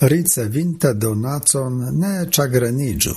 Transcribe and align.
ricevinta 0.00 0.92
donacon 0.92 1.98
ne 1.98 2.30
chagrenigiu. 2.30 3.14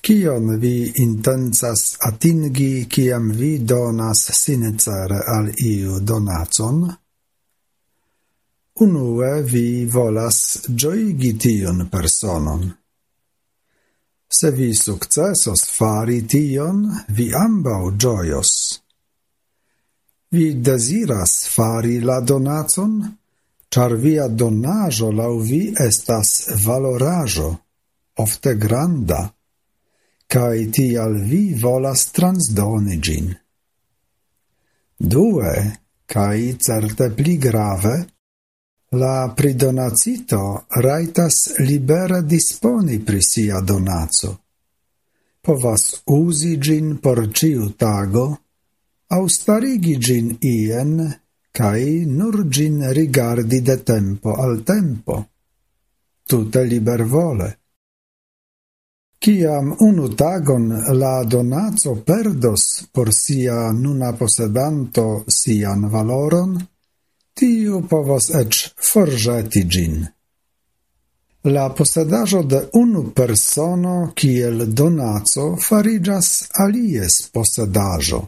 Kion 0.00 0.58
vi 0.60 0.92
intensas 0.96 1.96
atingi 2.00 2.86
kiam 2.88 3.30
vi 3.30 3.58
donas 3.58 4.30
sincere 4.32 5.20
al 5.26 5.52
iu 5.56 6.00
donacon? 6.00 6.88
Unue 8.80 9.42
vi 9.42 9.84
volas 9.84 10.68
gioigi 10.68 11.36
tion 11.36 11.88
personon. 11.92 12.72
Se 14.32 14.50
vi 14.50 14.74
successos 14.74 15.68
fari 15.68 16.22
tion, 16.24 17.04
vi 17.08 17.34
ambau 17.34 17.90
gioios. 17.92 18.80
Vi 20.30 20.54
desiras 20.54 21.44
fari 21.54 22.00
la 22.00 22.20
donacon? 22.20 23.19
char 23.70 23.94
via 23.94 24.28
donajo 24.28 25.10
lau 25.12 25.38
vi 25.38 25.74
estas 25.78 26.50
valorajo, 26.64 27.50
ofte 28.18 28.54
granda, 28.54 29.20
kaj 30.26 30.70
tial 30.74 31.14
vi 31.30 31.54
volas 31.54 32.10
transdoni 32.12 32.98
gin. 33.00 33.30
Due, 34.98 35.52
kaj 36.06 36.38
certe 36.58 37.10
pli 37.14 37.36
grave, 37.38 37.94
la 38.90 39.32
pridonacito 39.36 40.66
raitas 40.82 41.34
libera 41.58 42.20
disponi 42.20 42.98
pri 42.98 43.22
sia 43.22 43.60
donazo. 43.60 44.34
Povas 45.40 46.02
usi 46.06 46.56
gin 46.58 46.98
por 46.98 47.22
ciu 47.32 47.70
tago, 47.78 48.26
au 49.14 49.28
starigi 49.28 49.96
gin 49.98 50.36
ien, 50.42 51.19
kai 51.52 52.04
nur 52.06 52.48
gin 52.48 52.92
rigardi 52.92 53.60
de 53.60 53.76
tempo 53.82 54.34
al 54.34 54.62
tempo, 54.62 55.26
tute 56.26 56.64
libervole. 56.64 57.48
Ciam 59.20 59.74
unu 59.78 60.06
tagon 60.16 60.68
la 61.00 61.24
donazo 61.24 61.94
perdos 62.08 62.62
por 62.92 63.12
sia 63.12 63.72
nuna 63.72 64.12
posedanto 64.12 65.24
sian 65.28 65.90
valoron, 65.92 66.54
tiu 67.36 67.82
povos 67.90 68.30
ec 68.42 68.52
forgeti 68.90 69.62
gin. 69.68 70.00
La 71.44 71.68
posedajo 71.76 72.42
de 72.42 72.60
unu 72.72 73.02
persono 73.16 74.12
kiel 74.16 74.66
donazo 74.72 75.56
farigas 75.68 76.28
alies 76.64 77.22
posedajo. 77.32 78.20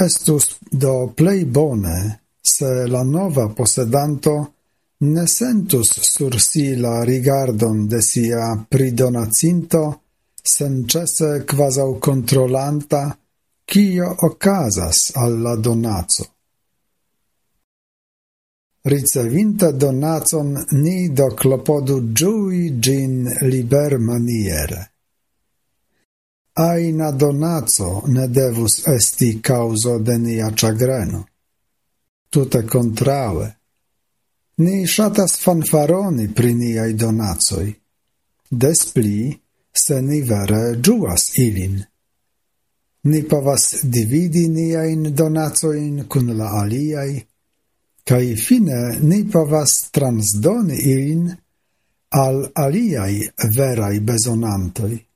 Estus 0.00 0.56
do 0.70 1.12
plei 1.14 1.44
bone, 1.44 2.22
se 2.40 2.86
la 2.86 3.02
nova 3.02 3.50
posedanto 3.50 4.52
ne 5.00 5.26
sentus 5.26 5.90
sur 6.00 6.40
si 6.40 6.74
la 6.76 7.04
rigardon 7.04 7.86
de 7.86 8.00
sia 8.00 8.64
pridonacinto, 8.66 10.00
sencese 10.40 11.44
quasau 11.44 11.98
controlanta, 11.98 13.18
cio 13.64 14.14
ocasas 14.28 15.12
alla 15.14 15.56
donazo. 15.56 16.24
Ricevinta 18.82 19.70
donazon 19.70 20.64
ni 20.80 21.12
do 21.12 21.34
clopodu 21.34 22.12
giui 22.12 22.78
gin 22.78 23.28
liber 23.42 23.98
maniere 23.98 24.92
aina 26.60 27.10
donaco 27.10 28.02
ne 28.06 28.28
devus 28.28 28.86
esti 28.86 29.40
causo 29.40 29.98
de 29.98 30.18
nia 30.18 30.50
chagreno. 30.50 31.24
Tute 32.28 32.62
contrave. 32.64 33.56
Ni 34.56 34.86
shatas 34.86 35.38
fanfaroni 35.40 36.28
pri 36.28 36.52
niai 36.54 36.94
donacoi. 36.94 37.74
Des 38.50 38.80
pli, 38.92 39.40
se 39.72 40.00
ni 40.02 40.20
vere 40.20 40.80
giuas 40.84 41.24
ilin. 41.38 41.80
Ni 43.08 43.22
povas 43.22 43.64
dividi 43.84 44.48
niain 44.48 45.14
donacoin 45.14 46.04
cun 46.10 46.36
la 46.36 46.50
aliai, 46.60 47.14
cae 48.04 48.34
fine 48.36 48.98
ni 49.00 49.24
povas 49.24 49.72
transdoni 49.94 50.76
ilin 50.92 51.30
al 52.10 52.50
aliai 52.54 53.30
verai 53.56 54.00
besonantoi. 54.00 55.09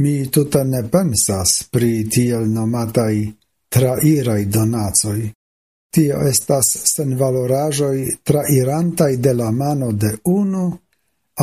Mi 0.00 0.30
tuta 0.30 0.62
ne 0.64 0.80
pensas 0.88 1.68
pri 1.70 2.08
tiel 2.08 2.48
nomatai 2.48 3.18
trairai 3.68 4.46
donacoi. 4.46 5.30
Tio 5.92 6.20
estas 6.24 6.68
sen 6.94 7.16
valorajoi 7.18 8.06
trairantai 8.22 9.16
de 9.16 9.32
la 9.34 9.50
mano 9.50 9.92
de 9.92 10.12
unu 10.24 10.64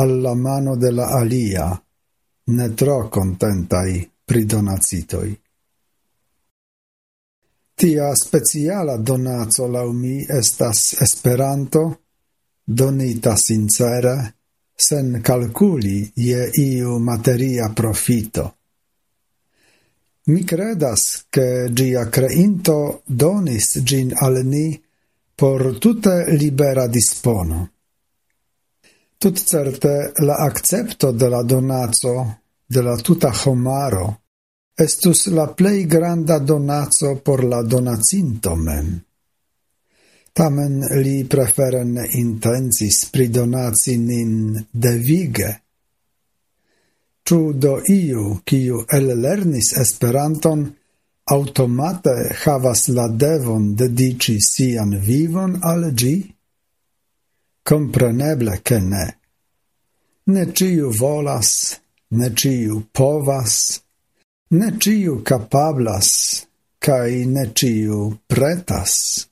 alla 0.02 0.34
mano 0.34 0.76
de 0.76 0.90
la 0.90 1.06
alia, 1.20 1.68
ne 2.56 2.74
tro 2.74 3.08
contentai 3.08 4.10
pri 4.24 4.44
donacitoi. 4.44 5.30
Tia 7.78 8.14
speciala 8.14 8.96
donaco 8.96 9.66
lau 9.66 9.92
mi 9.92 10.24
estas 10.26 10.96
esperanto, 11.00 12.00
donita 12.64 13.36
sincere, 13.36 14.37
sen 14.80 15.20
calculi 15.20 16.12
ie 16.14 16.50
iu 16.54 16.98
materia 16.98 17.68
profito. 17.74 18.54
Mi 20.30 20.44
credas 20.44 21.26
che 21.28 21.68
gia 21.72 22.08
creinto 22.08 23.02
donis 23.04 23.82
gin 23.82 24.12
al 24.14 24.44
ni 24.46 24.80
por 25.34 25.78
tutte 25.78 26.30
libera 26.36 26.86
dispono. 26.86 27.70
Tut 29.18 29.36
certe 29.42 30.12
la 30.22 30.36
accepto 30.36 31.10
de 31.10 31.28
la 31.28 31.42
donazo 31.42 32.14
de 32.64 32.82
la 32.82 32.94
tuta 32.96 33.32
homaro 33.44 34.20
estus 34.78 35.26
la 35.26 35.46
plei 35.54 35.86
granda 35.86 36.38
donazo 36.38 37.16
por 37.24 37.42
la 37.42 37.62
donacinto 37.62 38.54
mem. 38.54 39.07
Tamen 40.38 40.84
li 41.02 41.24
prefere 41.26 41.80
ne 41.84 42.04
intencis 42.14 43.04
pridonaci 43.10 43.96
nin 43.98 44.34
devige. 44.72 45.48
Ču 47.26 47.38
do 47.52 47.72
iu, 47.90 48.36
kiu 48.44 48.84
ellernis 48.98 49.72
Esperanton, 49.82 50.62
automate 51.34 52.14
havas 52.44 52.86
la 52.88 53.08
devon 53.08 53.74
dedici 53.74 54.36
sian 54.40 54.94
vivon 55.08 55.58
al 55.62 55.90
gi? 55.94 56.14
Compreneble 57.70 58.60
che 58.62 58.78
ne. 58.78 59.06
Ne 60.24 60.44
ciu 60.52 60.92
volas, 61.00 61.50
ne 62.10 62.30
ciu 62.34 62.84
povas, 62.92 63.80
ne 64.50 64.70
ciu 64.78 65.18
capablas, 65.22 66.12
cae 66.78 67.26
ne 67.26 67.50
ciu 67.52 67.98
pretas. 68.26 69.27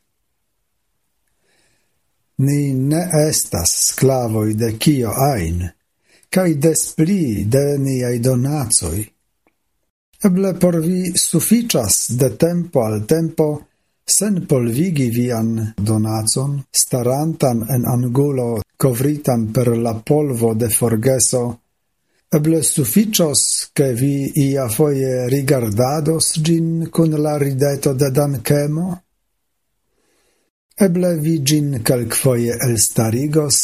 Ni 2.39 2.75
ne 2.75 3.03
estas 3.29 3.71
sclavoi 3.89 4.55
de 4.55 4.75
cio 4.77 5.13
ain, 5.13 5.63
cae 6.29 6.55
des 6.55 6.83
pli 6.97 7.45
de 7.49 7.79
niai 7.81 8.19
donacoi. 8.21 9.07
Eble 10.29 10.53
por 10.61 10.77
vi 10.85 11.13
suficias 11.17 12.11
de 12.21 12.31
tempo 12.37 12.85
al 12.85 13.05
tempo 13.07 13.47
sen 14.05 14.45
polvigi 14.47 15.09
vian 15.11 15.73
donatson 15.77 16.61
starantan 16.71 17.65
en 17.75 17.89
angulo 17.89 18.61
covritan 18.77 19.49
per 19.53 19.73
la 19.77 19.95
polvo 19.95 20.53
de 20.55 20.69
forgeso, 20.69 21.43
eble 22.29 22.63
suficios 22.63 23.71
che 23.73 23.95
vi 23.95 24.31
ia 24.35 24.69
foie 24.69 25.29
rigardados 25.29 26.37
gin 26.43 26.89
cun 26.91 27.17
la 27.17 27.37
rideto 27.39 27.95
de 27.95 28.11
dancemo? 28.11 29.06
Eble 30.78 31.14
vi 31.25 31.38
gin 31.41 31.78
calcfoie 31.82 32.52
elstarigos, 32.67 33.58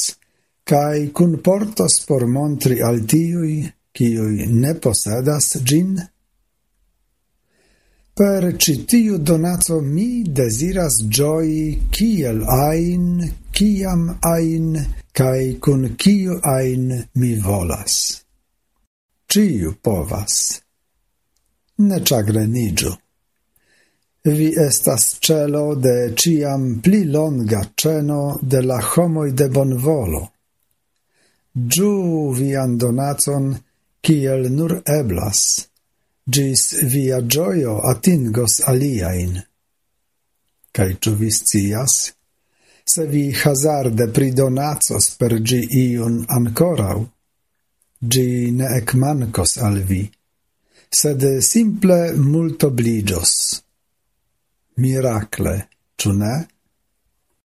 cae 0.64 1.10
cun 1.12 1.34
portos 1.44 1.98
por 2.08 2.24
montri 2.24 2.78
al 2.80 3.02
tiui, 3.04 3.58
cioi 3.92 4.46
ne 4.48 4.72
posadas 4.80 5.58
gin? 5.60 5.98
Per 8.16 8.56
citiu 8.56 9.18
donazo 9.18 9.82
mi 9.82 10.22
desiras 10.24 11.02
gioi 11.04 11.84
kiel 11.92 12.40
ain, 12.48 13.20
kiam 13.52 14.08
ain, 14.32 14.72
cae 15.12 15.58
cun 15.60 15.84
kiu 16.00 16.40
ain 16.56 16.88
mi 17.20 17.34
volas. 17.36 18.24
Ciu 19.28 19.76
povas. 19.84 20.62
Ne 21.76 22.00
chagrenigio. 22.00 23.01
Vi 24.24 24.54
estas 24.56 25.18
celo 25.20 25.74
de 25.74 26.14
ciam 26.16 26.80
pli 26.82 27.04
longa 27.04 27.64
ceno 27.76 28.38
de 28.42 28.60
la 28.62 28.78
homoi 28.78 29.32
de 29.32 29.48
bonvolo. 29.48 30.20
Giu 31.54 32.30
vian 32.30 32.78
donacon 32.78 33.48
kiel 34.00 34.46
nur 34.50 34.82
eblas, 34.86 35.40
gis 36.34 36.62
via 36.92 37.18
gioio 37.20 37.80
atingos 37.90 38.60
aliain. 38.70 39.40
Cai 40.72 40.94
ĉu 41.02 41.14
vi 41.18 41.30
scias, 41.30 41.96
se 42.86 43.06
vi 43.06 43.24
hazarde 43.42 44.06
pridonacos 44.14 45.10
per 45.18 45.34
gi 45.48 45.60
iun 45.80 46.22
ancorau, 46.38 47.04
gi 48.12 48.54
ne 48.54 48.70
ekmankos 48.78 49.58
al 49.66 49.82
vi, 49.90 50.02
sed 51.02 51.26
simple 51.42 52.00
multobliĝos. 52.30 53.36
Miracle, 54.76 55.62
czy 55.96 56.12
ne? 56.12 56.44